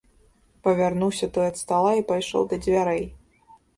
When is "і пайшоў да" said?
1.99-2.63